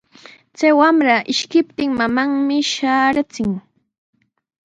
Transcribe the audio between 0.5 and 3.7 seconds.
Chay wamra ishkiptin mamanmi shaarichin.